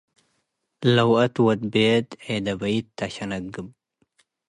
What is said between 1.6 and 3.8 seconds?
በየድ ዔደባይት ተ ሸነግብ